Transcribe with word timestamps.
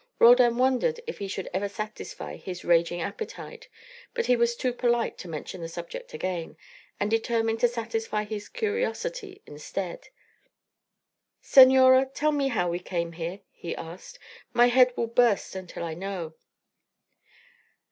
Roldan 0.17 0.57
wondered 0.57 0.99
if 1.05 1.19
he 1.19 1.27
should 1.27 1.47
ever 1.53 1.69
satisfy 1.69 2.35
his 2.35 2.65
raging 2.65 3.01
appetite, 3.01 3.67
but 4.15 4.27
was 4.29 4.55
too 4.55 4.73
polite 4.73 5.15
to 5.19 5.27
mention 5.27 5.61
the 5.61 5.69
subject 5.69 6.15
again, 6.15 6.57
and 6.99 7.11
determined 7.11 7.59
to 7.59 7.67
satisfy 7.67 8.23
his 8.23 8.49
curiosity 8.49 9.43
instead. 9.45 10.07
"Senora, 11.39 12.07
tell 12.07 12.31
me 12.31 12.47
how 12.47 12.67
we 12.67 12.79
came 12.79 13.11
here," 13.11 13.41
he 13.51 13.75
asked. 13.75 14.17
"My 14.53 14.69
head 14.69 14.91
will 14.97 15.05
burst 15.05 15.53
until 15.55 15.83
I 15.83 15.93
know." 15.93 16.33